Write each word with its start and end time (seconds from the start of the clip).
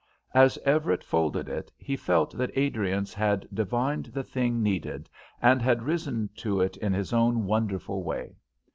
As 0.33 0.57
Everett 0.65 1.03
folded 1.03 1.47
it 1.47 1.71
he 1.77 1.95
felt 1.95 2.35
that 2.35 2.49
Adriance 2.57 3.13
had 3.13 3.47
divined 3.53 4.05
the 4.07 4.23
thing 4.23 4.63
needed 4.63 5.07
and 5.39 5.61
had 5.61 5.83
risen 5.83 6.27
to 6.37 6.59
it 6.59 6.75
in 6.77 6.91
his 6.91 7.13
own 7.13 7.45
wonderful 7.45 8.01
way. 8.01 8.35